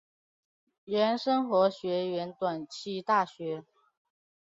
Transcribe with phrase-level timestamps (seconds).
[0.85, 3.63] 原生活学园短期大学。